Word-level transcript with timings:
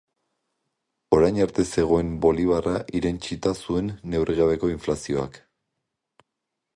Orain 1.17 1.35
arte 1.45 1.65
zegoen 1.79 2.09
bolibarra 2.25 2.73
irentsita 3.01 3.53
zuen 3.65 3.91
neurrigabeko 4.15 4.71
inflazioak. 4.77 5.41